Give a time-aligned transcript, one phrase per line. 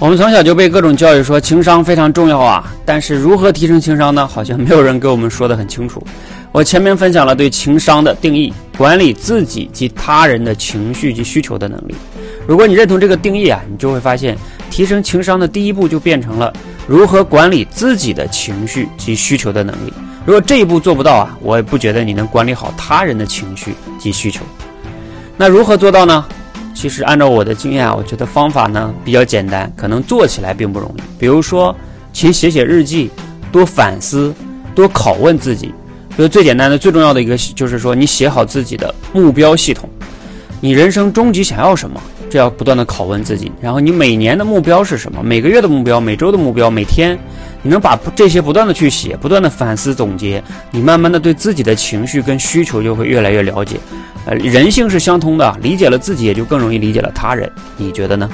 [0.00, 4.28] 我们从小就被各种教育说情商非常重要啊，但是如何提升情商呢？
[4.28, 6.00] 好像没有人给我们说的很清楚。
[6.52, 11.96] 我前面分享了对情商的定义：管理自己及他人的情绪及需求的能力。
[12.46, 14.38] 如果你认同这个定义啊，你就会发现，
[14.70, 16.52] 提升情商的第一步就变成了
[16.86, 19.92] 如何管理自己的情绪及需求的能力。
[20.24, 24.44] 如果这一步做不到啊，我也不觉得你能管理好他人的情绪及需求。
[25.36, 26.24] 那如何做到呢？
[26.78, 31.00] 其实按照我的经验啊，我觉得方法呢比较简单，可能做起来并不容易。
[31.18, 31.74] 比如说，
[32.12, 33.10] 勤写写日记，
[33.50, 34.32] 多反思，
[34.76, 35.74] 多拷问自己。
[36.10, 39.90] 比如最简单的、最重要的一个就是说，你写好自己的目标系统，
[40.60, 42.00] 你人生终极想要什么？
[42.30, 43.50] 这要不断的拷问自己。
[43.60, 45.20] 然后你每年的目标是什么？
[45.20, 47.18] 每个月的目标、每周的目标、每天。
[47.60, 50.40] 你能把这些不断的去写，不断的反思总结，
[50.70, 53.80] 你慢慢的对自己的情绪跟需求就会越来越了解。
[54.34, 57.50] 人性是相通的，理解了自己，也就更容易理解了他人。
[57.76, 58.28] 你觉得呢？